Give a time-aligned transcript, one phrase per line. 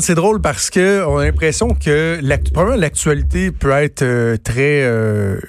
[0.00, 5.40] C'est drôle parce que on a l'impression que l'actualité peut être euh, très euh,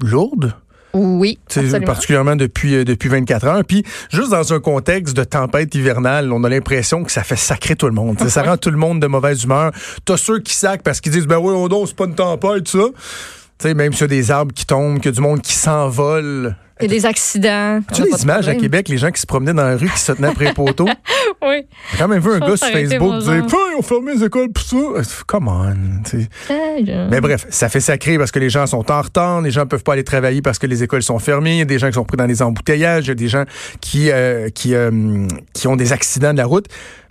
[0.00, 0.54] lourde.
[0.92, 1.38] Oui,
[1.86, 3.64] particulièrement depuis euh, depuis 24 heures.
[3.64, 7.74] Puis juste dans un contexte de tempête hivernale, on a l'impression que ça fait sacrer
[7.74, 8.18] tout le monde.
[8.28, 9.72] ça rend tout le monde de mauvaise humeur.
[10.04, 12.84] T'as ceux qui sacent parce qu'ils disent ben oui, on c'est pas une tempête ça.
[13.58, 16.90] sais, même sur des arbres qui tombent, qu'il y a du monde qui s'envole il
[16.90, 17.80] y a des accidents.
[17.92, 19.98] Tu as des images à Québec, les gens qui se promenaient dans la rue, qui
[19.98, 20.88] se tenaient après les poteaux?
[21.48, 21.66] oui.
[21.92, 24.62] J'ai quand même vu un gars sur Facebook dire ils ont fermé les écoles pour
[24.62, 24.76] ça.
[25.26, 26.02] Come on.
[27.10, 29.66] Mais bref, ça fait sacré parce que les gens sont en retard, les gens ne
[29.66, 31.88] peuvent pas aller travailler parce que les écoles sont fermées, il y a des gens
[31.88, 33.44] qui sont pris dans les embouteillages, il y a des gens
[33.80, 36.66] qui, euh, qui, euh, qui ont des accidents de la route.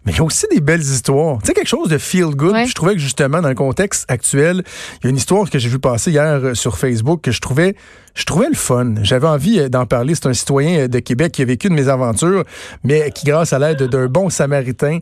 [0.09, 1.37] Mais il y a aussi des belles histoires.
[1.37, 2.55] Tu sais, quelque chose de feel good.
[2.65, 4.63] Je trouvais que justement, dans le contexte actuel,
[4.95, 7.39] il y a une histoire que j'ai vu passer hier euh, sur Facebook que je
[7.39, 7.75] trouvais,
[8.15, 8.95] je trouvais le fun.
[9.03, 10.15] J'avais envie euh, d'en parler.
[10.15, 12.43] C'est un citoyen euh, de Québec qui a vécu de mes aventures,
[12.83, 14.97] mais qui, grâce à l'aide d'un bon samaritain,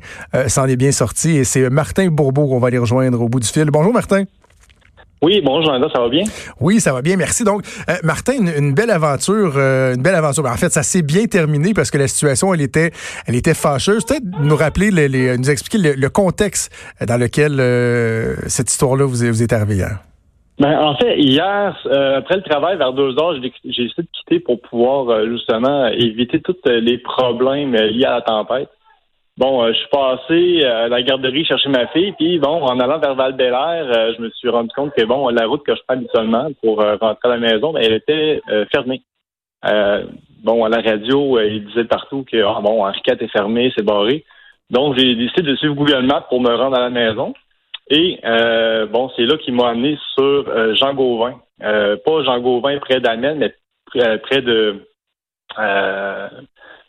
[0.48, 1.38] s'en est bien sorti.
[1.38, 3.72] Et c'est Martin Bourbeau qu'on va aller rejoindre au bout du fil.
[3.72, 4.26] Bonjour, Martin.
[5.22, 6.24] Oui, bonjour ça va bien?
[6.62, 7.44] Oui, ça va bien, merci.
[7.44, 10.44] Donc, euh, Martin, une, belle aventure, euh, une belle aventure.
[10.44, 12.92] Ben, en fait, ça s'est bien terminé parce que la situation, elle était,
[13.26, 14.06] elle était fâcheuse.
[14.06, 16.72] Peut-être nous rappeler, les, nous expliquer le, contexte
[17.06, 19.98] dans lequel euh, cette histoire-là vous, vous est arrivée hier.
[20.60, 21.76] Ben, en fait, hier,
[22.16, 26.58] après le travail, vers deux heures, j'ai essayé de quitter pour pouvoir justement éviter tous
[26.66, 28.70] les problèmes liés à la tempête.
[29.38, 32.98] Bon, euh, je suis passé à la garderie chercher ma fille, puis bon, en allant
[32.98, 35.96] vers val euh, je me suis rendu compte que bon, la route que je prends
[35.96, 39.04] habituellement pour euh, rentrer à la maison, ben, elle était fermée.
[40.44, 44.26] bon, à la radio, il disait partout que ah, bon, Henri est fermé, c'est barré.
[44.72, 47.36] Donc, j'ai décidé de suivre Google Maps pour me rendre à la maison.
[47.92, 48.20] Et
[48.92, 51.40] bon, c'est là qu'il m'a amené sur Jean Gauvin.
[51.60, 53.54] pas Jean Gauvin près d'Amel, mais
[54.18, 54.88] près de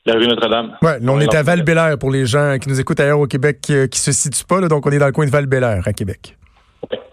[0.09, 0.77] la rue Notre-Dame.
[0.83, 1.65] Ouais, on est à val
[1.99, 4.87] pour les gens qui nous écoutent ailleurs au Québec qui, ne se situent pas, donc
[4.87, 5.47] on est dans le coin de val
[5.85, 6.37] à Québec.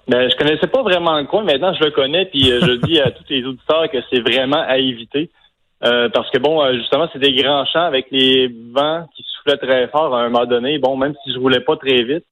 [0.08, 1.44] Ben, je connaissais pas vraiment le coin.
[1.44, 4.64] Maintenant, je le connais, puis euh, je dis à tous les auditeurs que c'est vraiment
[4.68, 5.31] à éviter.
[5.84, 9.58] Euh, parce que bon, euh, justement, c'est des grands champs avec les vents qui soufflaient
[9.58, 10.78] très fort à un moment donné.
[10.78, 12.25] Bon, même si je roulais pas très vite,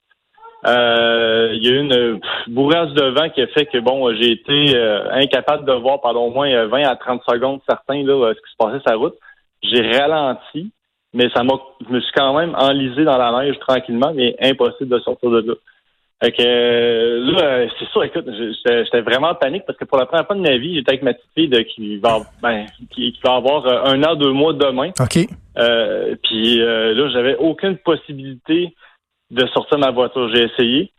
[0.65, 4.77] il y a eu une bourrasse de vent qui a fait que bon, j'ai été
[5.11, 8.57] incapable de voir pendant au moins 20 à 30 secondes certains là, ce qui se
[8.57, 9.15] passait sur la route.
[9.63, 10.71] J'ai ralenti,
[11.13, 11.53] mais ça m'a,
[11.87, 15.39] je me suis quand même enlisé dans la neige tranquillement, mais impossible de sortir de
[15.39, 15.53] là.
[16.23, 18.25] Fait que là, c'est ça, écoute,
[18.65, 21.03] j'étais vraiment en panique parce que pour la première fois de ma vie, j'étais avec
[21.03, 24.53] ma petite fille de, qui va ben, qui, va avoir euh, un an, deux mois
[24.53, 24.91] demain.
[25.01, 25.27] OK.
[25.57, 28.73] Euh, puis euh, là, j'avais aucune possibilité
[29.31, 30.33] de sortir de ma voiture.
[30.33, 30.93] J'ai essayé.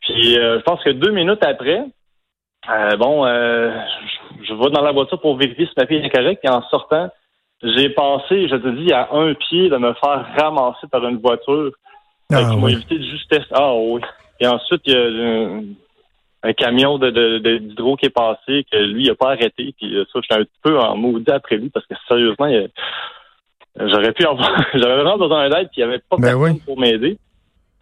[0.00, 1.82] Puis je pense que deux minutes après,
[2.98, 6.44] bon, je, je vais dans la voiture pour vérifier si ma fille est correcte.
[6.44, 7.08] Et en sortant,
[7.62, 11.72] j'ai passé, je te dis, à un pied de me faire ramasser par une voiture
[12.32, 13.46] ah, qui m'a évité de justesse.
[13.52, 14.00] Ah oui.
[14.40, 19.08] Et ensuite, il y a un, camion de, d'hydro qui est passé, que lui, il
[19.08, 19.74] n'a pas arrêté.
[19.76, 22.50] Puis euh, ça, j'étais un peu en maudit après lui parce que sérieusement,
[23.76, 24.64] j'aurais pu avoir.
[24.74, 27.18] J'avais vraiment besoin d'aide, puis il n'y avait pas ben personne pour m'aider.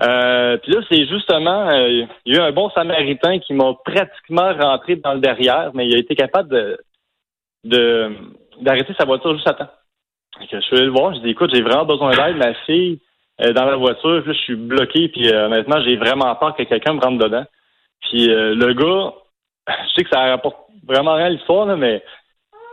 [0.02, 3.74] Euh, puis là, c'est justement, euh, il y a eu un bon samaritain qui m'a
[3.84, 6.78] pratiquement rentré dans le derrière, mais il a été capable de,
[7.64, 8.12] de
[8.60, 9.70] d'arrêter sa voiture juste à temps.
[10.40, 13.00] je suis allé le voir, je dis écoute, j'ai vraiment besoin d'aide, ma fille
[13.38, 16.94] est dans la voiture, je suis bloqué, puis euh, honnêtement, j'ai vraiment peur que quelqu'un
[16.94, 17.44] me rentre dedans.
[18.02, 19.14] Puis euh, le gars,
[19.68, 22.02] je sais que ça rapporte vraiment rien à l'histoire, mais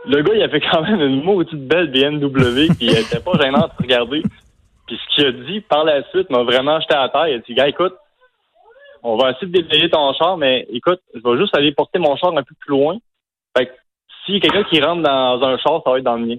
[0.04, 3.68] le gars, il avait quand même une maudite belle BMW, puis il était pas gênant
[3.68, 4.22] de regarder.
[4.86, 7.28] Puis ce qu'il a dit par la suite m'a vraiment jeté à terre.
[7.28, 7.94] Il a dit gars, écoute,
[9.02, 12.16] on va essayer de déblayer ton char, mais écoute, je vais juste aller porter mon
[12.16, 12.98] char un peu plus loin.
[13.56, 13.72] Fait que
[14.26, 16.36] si quelqu'un qui rentre dans un char, ça va être dans le mien.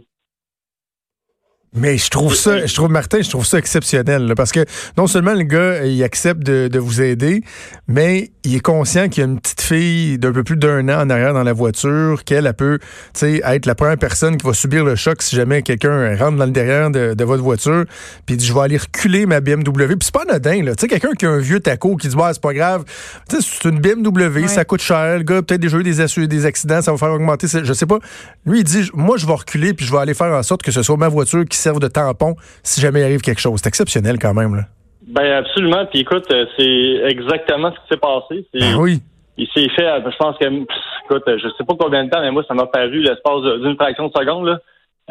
[1.75, 4.63] Mais je trouve ça, je trouve Martin, je trouve ça exceptionnel parce que
[4.95, 7.43] non seulement le gars il accepte de, vous aider,
[7.87, 11.01] mais il est conscient qu'il y a une petite fille d'un peu plus d'un an
[11.01, 12.77] en arrière dans la voiture, qu'elle peut,
[13.23, 16.51] être la première personne qui va subir le choc si jamais quelqu'un rentre dans le
[16.51, 17.85] derrière de, votre voiture,
[18.27, 20.87] puis dit je vais aller reculer ma BMW, puis c'est pas anodin là, tu sais
[20.87, 22.83] quelqu'un qui a un vieux taco qui dit bah c'est pas grave,
[23.27, 26.45] tu sais c'est une BMW, ça coûte cher, le gars peut-être déjà eu des, des
[26.45, 27.97] accidents, ça va faire augmenter, je sais pas.
[28.45, 30.71] Lui il dit moi je vais reculer puis je vais aller faire en sorte que
[30.71, 33.59] ce soit ma voiture qui serve de tampon si jamais il arrive quelque chose.
[33.63, 34.55] C'est exceptionnel quand même.
[34.55, 34.63] Là.
[35.07, 35.85] Ben absolument.
[35.85, 38.47] Puis écoute, euh, c'est exactement ce qui s'est passé.
[38.53, 39.01] Ben oui.
[39.37, 42.31] Il s'est fait, euh, je pense que, écoute, je sais pas combien de temps, mais
[42.31, 44.47] moi, ça m'a paru l'espace d'une fraction de seconde.
[44.47, 44.59] Là.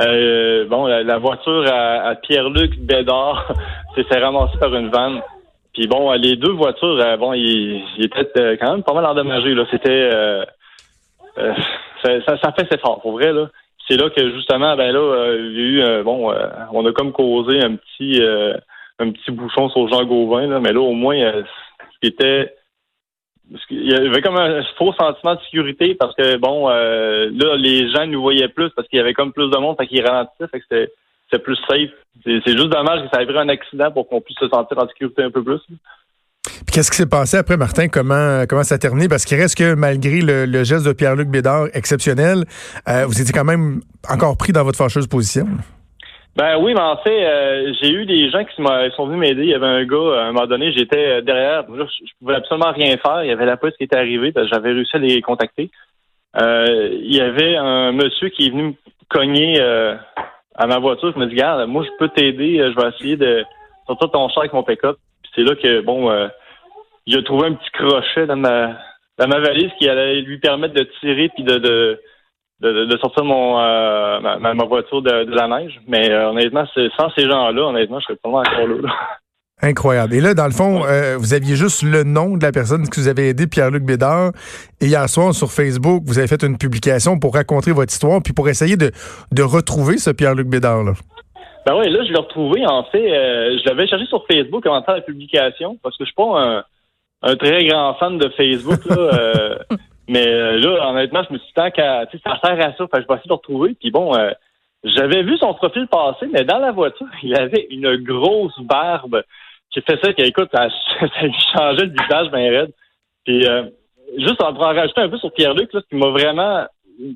[0.01, 3.53] Euh, bon, la, voiture à, Pierre-Luc Bédard
[3.97, 5.21] s'est ramassée par une vanne.
[5.75, 9.55] Puis bon, les deux voitures, bon, ils, étaient quand même pas mal endommagés.
[9.55, 10.11] Là, c'était,
[12.03, 13.49] ça, ça, fait c'est fort, pour vrai là
[13.89, 16.87] c'est là que justement, ben là, euh, il y a eu euh, bon, euh, on
[16.87, 18.21] a comme causé un petit
[18.99, 21.43] un petit bouchon sur Jean Gauvin, là, mais là, au moins,
[22.01, 22.55] qui était
[23.71, 28.07] il y avait comme un faux sentiment de sécurité parce que bon là les gens
[28.07, 30.61] nous voyaient plus parce qu'il y avait comme plus de monde fait qu'ils ralentissaient fait
[30.61, 31.91] que c'était plus safe.
[32.25, 34.89] C'est juste dommage que ça ait pris un accident pour qu'on puisse se sentir en
[34.89, 35.61] sécurité un peu plus.
[36.73, 37.89] Qu'est-ce qui s'est passé après, Martin?
[37.89, 39.09] Comment, comment ça a terminé?
[39.09, 42.45] Parce qu'il reste que malgré le, geste de Pierre-Luc Bédard exceptionnel,
[42.89, 45.47] euh, vous étiez quand même encore pris dans votre fâcheuse position.
[46.35, 48.63] Ben oui, mais en fait, euh, j'ai eu des gens qui
[48.97, 49.43] sont venus m'aider.
[49.43, 51.65] Il y avait un gars, à un moment donné, j'étais euh, derrière.
[51.69, 53.23] je, je, pouvais absolument rien faire.
[53.23, 55.71] Il y avait la police qui était arrivée, j'avais réussi à les contacter.
[56.39, 58.73] il y avait un monsieur qui est venu me
[59.11, 61.13] cogner à ma voiture.
[61.15, 62.59] Je me dit, regarde, moi, je peux t'aider.
[62.59, 63.45] Je vais essayer de
[63.87, 64.97] sortir ton char avec mon pick-up.
[65.35, 66.11] c'est là que, bon,
[67.07, 68.79] il a trouvé un petit crochet dans ma,
[69.19, 72.01] dans ma valise qui allait lui permettre de tirer puis de, de
[72.63, 75.81] de, sortir mon euh, ma, voiture de, la neige.
[75.89, 76.65] Mais euh, honnêtement,
[76.97, 78.93] sans ces gens-là, honnêtement, je serais pas encore là.
[79.65, 80.15] Incroyable.
[80.15, 83.01] Et là, dans le fond, euh, vous aviez juste le nom de la personne que
[83.01, 84.33] vous avez aidé, Pierre-Luc Bédard.
[84.81, 88.33] Et hier soir, sur Facebook, vous avez fait une publication pour raconter votre histoire, puis
[88.33, 88.91] pour essayer de,
[89.31, 90.93] de retrouver ce Pierre-Luc Bédard-là.
[91.65, 92.67] Ben oui, là, je l'ai retrouvé.
[92.67, 96.07] En fait, je l'avais cherché sur Facebook avant de faire la publication, parce que je
[96.07, 96.65] suis pas un,
[97.23, 98.85] très grand fan de Facebook.
[98.87, 99.59] Là,
[100.09, 102.73] Mais euh, là, honnêtement, je me suis dit, tant qu'à, tu sais, ça sert à
[102.77, 103.75] ça, fait je vais essayer de le retrouver.
[103.81, 104.31] Puis bon, euh,
[104.85, 109.23] j'avais vu son profil passer, mais dans la voiture, il avait une grosse barbe
[109.71, 110.67] qui fait ça, qui, écoute, ça,
[111.23, 112.73] lui changeait le visage bien raide.
[113.25, 113.65] Puis euh,
[114.19, 116.67] juste pour en rajouter un peu sur Pierre-Luc, là, ce qui m'a vraiment...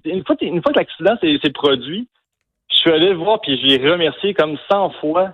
[0.05, 2.09] Une fois, une fois que l'accident s'est produit,
[2.71, 5.33] je suis allé le voir, puis je l'ai remercié comme 100 fois.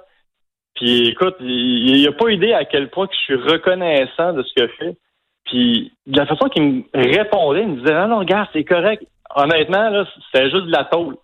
[0.82, 4.64] Puis écoute, il n'a pas idée à quel point que je suis reconnaissant de ce
[4.64, 4.96] a fait.
[5.44, 9.05] Puis de la façon qu'il me répondait, il me disait non, regarde, c'est correct.
[9.37, 11.17] Honnêtement, là, c'était juste de la tôle.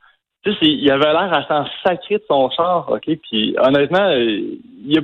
[0.45, 3.11] Tu sais, il avait l'air à s'en sacré de son char, OK?
[3.29, 5.03] Puis honnêtement, il y a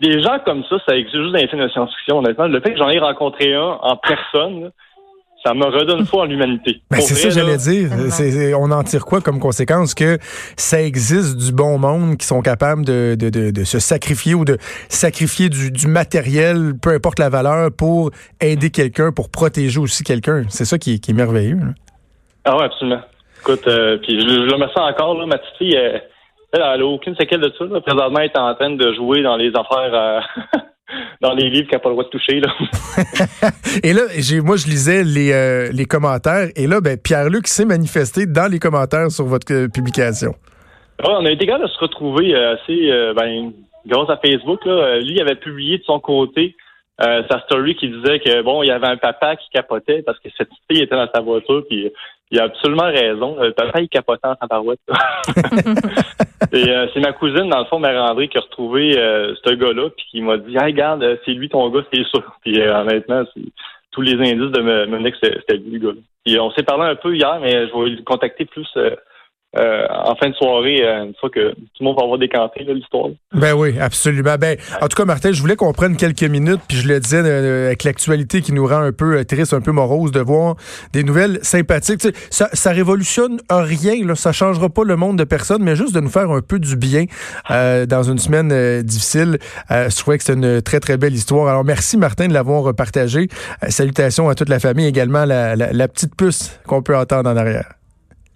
[0.00, 2.48] des gens comme ça, ça existe juste dans les films de science-fiction, honnêtement.
[2.48, 4.72] Le fait que j'en ai rencontré un en personne,
[5.44, 6.82] ça me redonne foi en l'humanité.
[6.90, 7.90] Ben, c'est ça que j'allais dire.
[8.58, 10.18] on en tire quoi comme conséquence que
[10.56, 14.58] ça existe du bon monde qui sont capables de, de, de, se sacrifier ou de
[14.88, 18.10] sacrifier du, du, matériel, peu importe la valeur, pour
[18.40, 20.44] aider quelqu'un, pour protéger aussi quelqu'un.
[20.48, 21.58] C'est ça qui, qui, est merveilleux.
[22.44, 23.00] Ah oui, absolument.
[23.40, 26.02] Écoute, euh, puis je, je, le sens encore, là, ma petite fille, elle,
[26.52, 27.64] elle, aucune séquelle de ça.
[27.64, 27.80] Là.
[27.80, 29.94] Présentement, elle est en train de jouer dans les affaires...
[29.94, 30.58] Euh,
[31.20, 32.40] dans les livres qu'elle n'a pas le droit de toucher.
[32.40, 32.48] Là.
[33.82, 36.48] et là, j'ai, moi, je lisais les, euh, les commentaires.
[36.56, 40.34] Et là, ben, Pierre-Luc s'est manifesté dans les commentaires sur votre euh, publication.
[41.02, 43.52] on a été capable de se retrouver euh, assez, ben,
[43.86, 44.64] grâce à Facebook.
[44.64, 44.98] Là.
[44.98, 46.56] Lui, il avait publié de son côté
[47.02, 50.28] sa story qui disait que bon, il y avait un papa qui capotait parce que
[50.36, 51.90] cette fille était dans sa voiture, puis
[52.30, 53.36] il a absolument raison.
[53.40, 54.80] Le papa, il capotait en tabarouette.
[56.52, 60.06] Euh, c'est ma cousine, dans le fond, Mère-André, qui a retrouvé euh, ce gars-là, puis
[60.10, 62.22] qui m'a dit Hey, regarde, euh, c'est lui ton gars, c'est sûr.
[62.42, 63.24] Puis honnêtement,
[63.92, 65.98] tous les indices de me, me que c'était lui, le gars.
[66.24, 68.68] Puis on s'est parlé un peu hier, mais je vais le contacter plus
[69.58, 72.62] euh, en fin de soirée, euh, une fois que tout le monde va avoir décanté
[72.62, 73.08] l'histoire.
[73.32, 74.36] Ben oui, absolument.
[74.38, 77.20] Ben, en tout cas, Martin, je voulais qu'on prenne quelques minutes, puis je le disais
[77.24, 80.54] euh, avec l'actualité qui nous rend un peu triste, un peu morose, de voir
[80.92, 82.00] des nouvelles sympathiques.
[82.30, 86.00] ça, ça révolutionne rien, là, ça changera pas le monde de personne, mais juste de
[86.00, 87.06] nous faire un peu du bien
[87.48, 89.38] dans une semaine difficile.
[89.68, 91.48] je trouvais que c'est une très, très belle histoire.
[91.48, 93.26] Alors, merci, Martin, de l'avoir partagé.
[93.68, 97.79] salutations à toute la famille, également la, la petite puce qu'on peut entendre en arrière.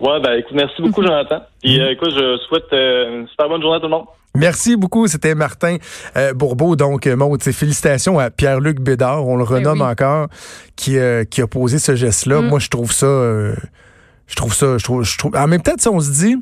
[0.00, 1.40] Ouais, ben écoute, merci beaucoup, Jonathan.
[1.62, 4.06] Puis euh, écoute, je souhaite euh, une super bonne journée à tout le monde.
[4.36, 5.06] Merci beaucoup.
[5.06, 5.76] C'était Martin
[6.16, 6.74] euh, Bourbeau.
[6.74, 10.26] Donc, Maud, félicitations à Pierre-Luc Bédard, on le ben renomme encore,
[10.74, 10.96] qui,
[11.30, 12.40] qui a posé ce geste-là.
[12.40, 12.48] Mm.
[12.48, 13.06] Moi, je trouve ça.
[13.06, 14.76] je trouve ça.
[14.78, 15.36] Je trouve, je trouve.
[15.36, 16.36] En même temps, on se dit.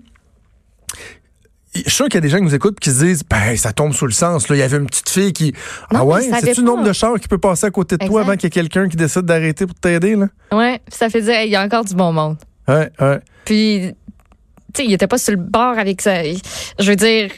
[1.75, 3.57] Je suis sûr qu'il y a des gens qui nous écoutent qui se disent ben
[3.57, 5.55] ça tombe sous le sens là il y avait une petite fille qui
[5.89, 8.33] ah ouais c'est tu nombre de chars qui peut passer à côté de toi avant
[8.33, 10.27] qu'il y ait quelqu'un qui décide d'arrêter pour t'aider là?
[10.53, 12.37] Ouais ça fait dire il y a encore du bon monde
[12.69, 13.21] Ouais, ouais.
[13.45, 13.95] Puis,
[14.73, 16.23] tu sais, il était pas sur le bord avec ça.
[16.23, 17.31] Je veux dire,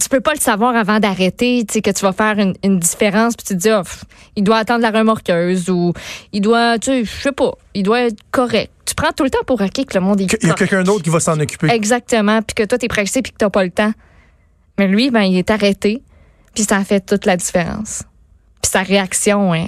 [0.00, 3.34] tu peux pas le savoir avant d'arrêter, tu sais, que tu vas faire une, différence,
[3.34, 3.82] puis tu te dis, oh,
[4.36, 5.92] il doit attendre la remorqueuse ou
[6.32, 8.70] il doit, tu sais, je sais pas, il doit être correct.
[8.84, 10.82] Tu prends tout le temps pour acquis que le monde est Il y a quelqu'un
[10.82, 11.68] d'autre qui va s'en occuper.
[11.70, 13.92] Exactement, puis que toi, t'es pressé puis que t'as pas le temps.
[14.78, 16.02] Mais lui, ben, il est arrêté,
[16.54, 18.04] puis ça a fait toute la différence.
[18.62, 19.66] Puis sa réaction, hein,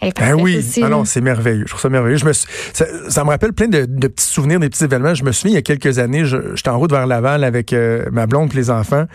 [0.00, 1.64] ben oui, ah non, c'est merveilleux.
[1.64, 2.18] Je trouve ça merveilleux.
[2.18, 5.14] Je me ça, me rappelle plein de, petits souvenirs, des petits événements.
[5.14, 8.04] Je me souviens, il y a quelques années, j'étais en route vers Laval avec euh,
[8.12, 9.06] ma blonde et les enfants,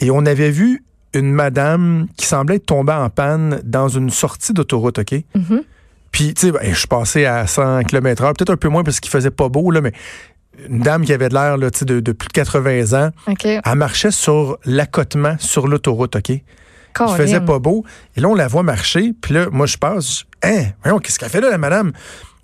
[0.00, 4.52] et on avait vu une madame qui semblait être tombée en panne dans une sortie
[4.52, 5.12] d'autoroute, OK?
[5.12, 5.62] Mm-hmm.
[6.12, 8.84] Puis, tu sais, ben, je suis passé à 100 km h peut-être un peu moins
[8.84, 9.92] parce qu'il faisait pas beau, là, mais
[10.68, 13.10] une dame qui avait de l'air de, de plus de 80 ans,
[13.44, 16.32] elle marchait sur l'accotement sur l'autoroute, OK?
[17.00, 17.84] Il faisait pas beau.
[18.16, 19.12] Et là, on la voit marcher.
[19.20, 20.24] Puis là, moi, je passe.
[20.42, 21.92] Hein, voyons, qu'est-ce qu'elle fait là, la madame?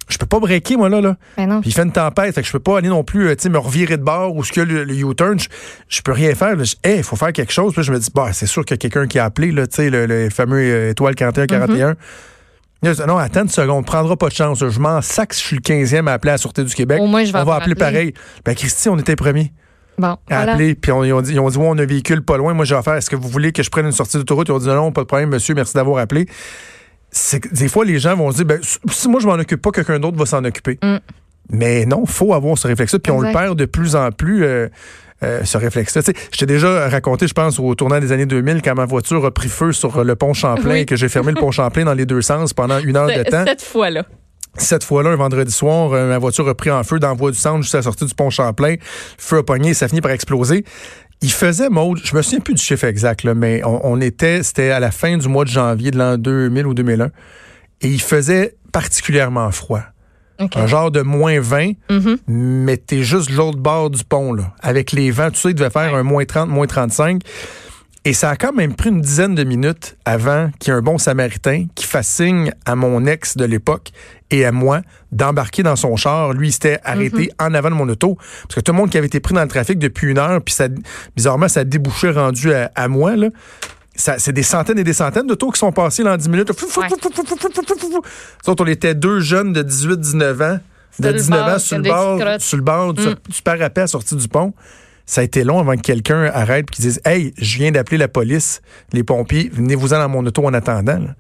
[0.09, 1.01] Je peux pas breaker, moi, là.
[1.01, 1.17] là.
[1.37, 2.35] Ben Puis il fait une tempête.
[2.35, 4.53] Fait que je peux pas aller non plus, sais, me revirer de bord ou ce
[4.53, 5.39] que le, le U-turn.
[5.39, 5.49] Je,
[5.89, 6.55] je, peux rien faire.
[6.85, 7.73] Hé, il faut faire quelque chose.
[7.73, 9.67] Puis je me dis, bah, c'est sûr qu'il y a quelqu'un qui a appelé, là,
[9.67, 11.95] tu sais, le, le, fameux euh, étoile 41-41.
[12.85, 13.07] Mm-hmm.
[13.07, 14.59] Non, attends une seconde, prendra pas de chance.
[14.69, 17.01] Je m'en sac si je suis le 15e à appeler à la Sûreté du Québec.
[17.01, 18.13] Au moins, je vais on va appeler pareil.
[18.45, 19.53] Ben, Christy, on était premiers.
[19.99, 22.37] Bon, puis on, ils, ont dit, ils ont dit, ouais, on a un véhicule pas
[22.37, 22.55] loin.
[22.55, 22.95] Moi, j'ai affaire.
[22.95, 24.49] Est-ce que vous voulez que je prenne une sortie d'autoroute?
[24.49, 26.27] Ils ont dit, non, pas de problème, monsieur, merci d'avoir appelé.
[27.53, 29.99] Des fois, les gens vont se dire, ben, si moi, je m'en occupe pas, quelqu'un
[29.99, 30.79] d'autre va s'en occuper.
[30.83, 30.97] Mm.
[31.51, 32.99] Mais non, faut avoir ce réflexe-là.
[33.01, 34.45] Puis on le perd de plus en plus.
[34.45, 34.69] Euh,
[35.23, 36.03] euh, ce réflexe-là.
[36.33, 39.31] Je t'ai déjà raconté, je pense, au tournant des années 2000, quand ma voiture a
[39.31, 42.07] pris feu sur le pont Champlain et que j'ai fermé le pont Champlain dans les
[42.07, 43.45] deux sens pendant une heure de temps.
[43.47, 44.05] Cette fois-là.
[44.59, 47.31] Cette fois-là, un vendredi soir, euh, ma voiture a pris en feu dans la voie
[47.31, 48.75] du centre juste à la sortie du pont Champlain.
[49.19, 50.65] Feu a pogné, ça finit par exploser.
[51.23, 54.43] Il faisait, mode, je me souviens plus du chiffre exact, là, mais on, on était,
[54.43, 58.01] c'était à la fin du mois de janvier de l'an 2000 ou 2001, et il
[58.03, 59.83] faisait particulièrement froid.
[60.41, 60.59] Okay.
[60.59, 62.17] Un genre de moins 20, mm -hmm.
[62.27, 64.53] mais t'es juste de l'autre bord du pont, là.
[64.61, 67.23] Avec les vents, tout ça, il devait faire un moins 30, moins 35.
[68.05, 70.83] Et ça a quand même pris une dizaine de minutes avant qu'il y ait un
[70.83, 73.91] bon samaritain qui fasse signe à mon ex de l'époque
[74.31, 74.81] et à moi
[75.13, 76.33] d'embarquer dans son char.
[76.33, 77.23] Lui, il s'était arrêté Mhm.
[77.23, 77.47] mm -hmm.
[77.51, 78.17] en avant de mon auto.
[78.17, 80.41] Parce que tout le monde qui avait été pris dans le trafic depuis une heure,
[80.43, 80.67] puis ça,
[81.15, 83.29] bizarrement, ça débouchait rendu à, à moi, là.
[83.95, 86.51] C'est des centaines et des centaines d'autos qui sont passés en 10 minutes.
[86.51, 86.89] Ouais.
[88.47, 90.59] Autres, on était deux jeunes de 18-19 ans,
[90.99, 93.15] de le 19 bord, ans sur le bord, sur le bord du, Mm.
[93.45, 94.53] parapet sorti du pont.
[95.13, 97.99] Ça a été long avant que quelqu'un arrête et qu'il dise Hey, je viens d'appeler
[97.99, 98.63] la police,
[98.95, 100.99] les pompiers, venez-vous-en dans mon auto en attendant.
[100.99, 101.15] là.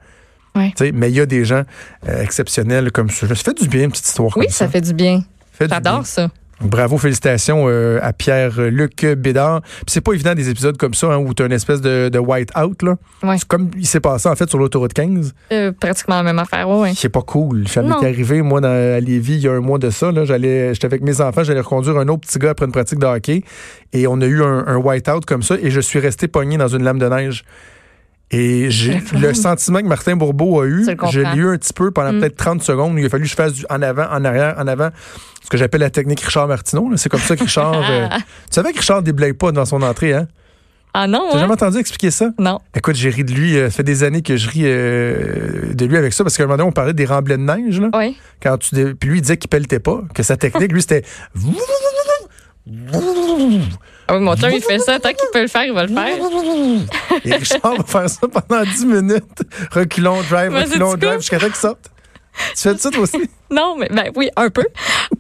[0.54, 0.72] Ouais.
[0.94, 1.62] Mais il y a des gens
[2.08, 3.28] euh, exceptionnels comme ça.
[3.28, 4.70] Ça fait du bien, une petite histoire Oui, comme ça.
[4.70, 5.22] ça du bien.
[5.52, 5.76] Fait du bien.
[5.76, 6.30] J'adore ça.
[6.64, 9.62] Bravo, félicitations euh, à Pierre-Luc Bédard.
[9.62, 12.09] Puis c'est pas évident des épisodes comme ça hein, où tu as une espèce de,
[12.09, 12.83] de white-out.
[12.83, 12.97] là.
[13.23, 13.37] Ouais.
[13.38, 15.35] C'est comme il s'est passé en fait sur l'autoroute 15.
[15.52, 16.95] Euh, pratiquement la même affaire, oui.
[16.97, 17.66] C'est pas cool.
[17.69, 20.12] Ça m'est arrivé, moi, dans, à Lévis, il y a un mois de ça.
[20.12, 22.99] là, J'allais, j'étais avec mes enfants, j'allais reconduire un autre petit gars après une pratique
[22.99, 23.42] de hockey.
[23.92, 25.57] Et on a eu un, un white-out comme ça.
[25.61, 27.45] Et je suis resté pogné dans une lame de neige.
[28.35, 31.91] Et j'ai Le sentiment que Martin Bourbeau a eu, je l'ai eu un petit peu
[31.91, 32.21] pendant Mm.
[32.21, 32.99] peut-être 30 secondes.
[32.99, 34.89] Il a fallu que je fasse du en avant, en arrière, en avant.
[35.45, 36.91] Ce que j'appelle la technique Richard Martineau.
[36.97, 37.75] C'est comme ça que Richard.
[37.91, 40.27] euh, tu savais que Richard déblaye pas devant son entrée, hein?
[40.95, 41.41] Ah non, T'as hein?
[41.41, 42.31] jamais entendu expliquer ça?
[42.39, 42.59] Non.
[42.77, 43.57] Écoute, j'ai ri de lui.
[43.57, 46.43] euh, Ça fait des années que je ris euh, de lui avec ça parce qu'à
[46.43, 47.81] un moment donné, on parlait des remblais de neige.
[47.81, 48.17] Là, Oui.
[48.43, 51.03] quand tu Puis lui, il disait qu'il pelletait pas, que sa technique, lui, c'était.
[54.09, 54.99] Ah oui, mon chum, il fait ça.
[55.00, 56.16] Tant qu'il peut le faire, il va le faire.
[57.25, 59.42] Et Richard va faire ça pendant 10 minutes.
[59.73, 61.90] Reculons, drive, reculons, drive, jusqu'à temps qu'il sorte.
[62.57, 63.19] Tu fais ça toi aussi?
[63.53, 64.65] Non, mais ben oui, un peu.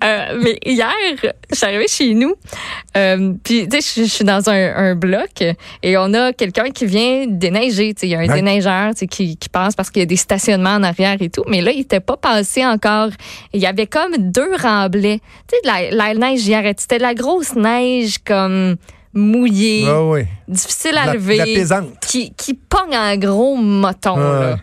[0.02, 0.90] Euh, mais hier,
[1.50, 2.34] je suis arrivée chez nous,
[2.96, 5.42] euh, puis tu sais, je- suis dans un, un bloc
[5.82, 7.92] et on a quelqu'un qui vient déneiger.
[7.92, 10.16] Tu sais, il y a un déneigeur qui, qui passe parce qu'il y a des
[10.16, 11.44] stationnements en arrière et tout.
[11.46, 13.10] Mais là, il était pas passé encore.
[13.52, 15.20] Il y avait comme deux remblais.
[15.46, 18.76] Tu sais, de la, la neige hier, c'était de la grosse neige comme
[19.12, 20.22] mouillée, Ah oui.
[20.48, 21.36] difficile à La, lever,
[21.68, 24.14] la qui, qui pogne en gros moton.
[24.16, 24.40] Ah.
[24.40, 24.56] là.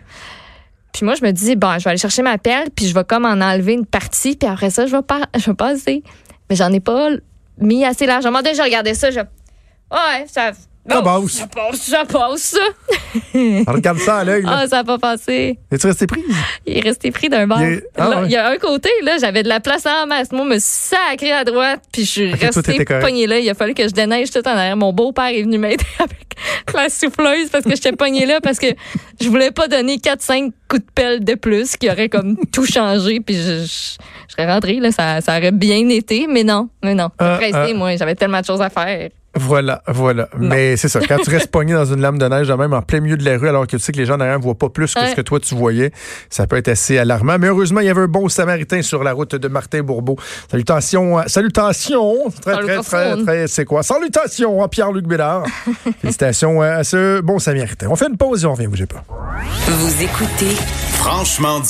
[0.92, 3.04] Puis moi, je me dis, bon, je vais aller chercher ma pelle, puis je vais
[3.04, 6.02] comme en enlever une partie, puis après ça, je vais, pas, je vais passer.
[6.48, 7.10] Mais j'en ai pas
[7.58, 8.42] mis assez largement.
[8.42, 9.20] Dès que je regardais ça, je.
[9.20, 10.52] Ouais, ça.
[10.88, 11.30] Ça passe.
[11.32, 12.56] Ça passe, ça passe.
[13.34, 14.44] On regarde ça à l'œil.
[14.46, 15.58] Ah, ça n'a pas passé.
[15.70, 16.24] Es-tu resté prise?
[16.66, 17.60] Il est resté pris d'un bord.
[17.60, 18.26] Il est- ah, Là, ouais.
[18.26, 20.32] Il y a un côté, là, j'avais de la place en masse.
[20.32, 23.38] Moi, je me sacré à droite, puis je suis Ok, toi, restée pognée là.
[23.38, 24.76] Il a fallu que je déneige tout en arrière.
[24.76, 26.36] Mon beau-père est venu m'aider avec
[26.74, 28.68] la souffleuse parce que j'étais pognée là parce que
[29.20, 33.20] je voulais pas donner 4-5 coups de pelle de plus qui auraient comme tout changé.
[33.20, 33.96] Puis je, je,
[34.28, 37.10] je serais rentrée, là, ça, ça aurait bien été, mais non, mais non.
[37.16, 37.74] Pressée, ah.
[37.74, 39.10] moi, j'avais tellement de choses à faire.
[39.36, 40.28] Voilà, voilà.
[40.38, 40.98] Mais c'est ça.
[41.06, 43.24] Quand tu restes pogné dans une lame de neige, de même en plein milieu de
[43.24, 45.00] la rue, alors que tu sais que les gens derrière ne voient pas plus que
[45.00, 45.10] Ouais.
[45.10, 45.92] ce que toi tu voyais,
[46.28, 47.36] ça peut être assez alarmant.
[47.38, 50.16] Mais heureusement, il y avait un bon samaritain sur la route de Martin Bourbeau.
[50.50, 53.24] Salutations, à- salutations, très, très, très, Salutations.
[53.24, 53.82] très, c'est quoi?
[53.84, 55.44] Salutations à Pierre-Luc Bédard.
[56.00, 57.86] Félicitations à ce bon samaritain.
[57.88, 59.04] On fait une pause et on revient, bougez pas.
[59.68, 60.56] Vous écoutez
[60.94, 61.68] Franchement dit.